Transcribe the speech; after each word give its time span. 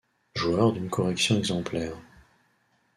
Joueur 0.35 0.73
d'une 0.73 0.89
correction 0.89 1.37
exemplaire. 1.37 1.95